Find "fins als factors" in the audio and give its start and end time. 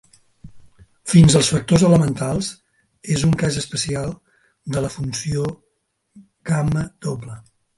1.11-1.85